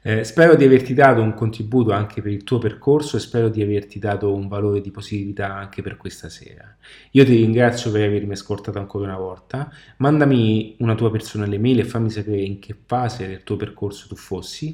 [0.08, 3.62] Eh, spero di averti dato un contributo anche per il tuo percorso e spero di
[3.62, 6.78] averti dato un valore di positività anche per questa sera.
[7.12, 9.70] Io ti ringrazio per avermi ascoltato ancora una volta.
[9.98, 14.16] Mandami una tua personale mail e fammi sapere in che fase del tuo percorso tu
[14.16, 14.74] fossi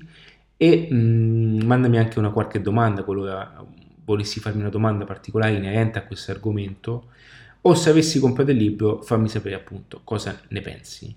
[0.57, 3.65] e mh, mm, mandami anche una qualche domanda qualora
[4.05, 7.07] volessi farmi una domanda particolare inerente a questo argomento
[7.61, 11.15] o se avessi comprato il libro fammi sapere appunto cosa ne pensi.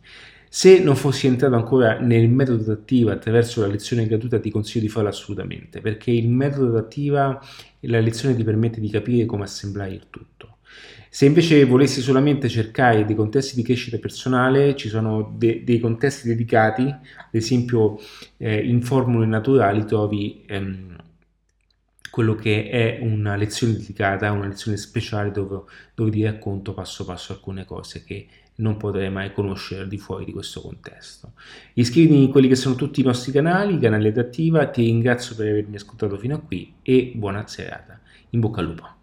[0.48, 4.88] Se non fossi entrato ancora nel metodo adattiva attraverso la lezione gratuita ti consiglio di
[4.90, 7.40] farlo assolutamente perché il metodo adattiva
[7.80, 10.55] la lezione ti permette di capire come assemblare il tutto.
[11.08, 16.28] Se invece volessi solamente cercare dei contesti di crescita personale, ci sono de- dei contesti
[16.28, 17.98] dedicati, ad esempio
[18.36, 20.96] eh, in formule naturali trovi ehm,
[22.10, 27.32] quello che è una lezione dedicata, una lezione speciale dove, dove ti racconto passo passo
[27.32, 28.26] alcune cose che
[28.56, 31.32] non potrei mai conoscere al di fuori di questo contesto.
[31.74, 35.76] Iscriviti in quelli che sono tutti i nostri canali, canale adattiva, ti ringrazio per avermi
[35.76, 38.00] ascoltato fino a qui e buona serata.
[38.30, 38.95] In bocca al lupo.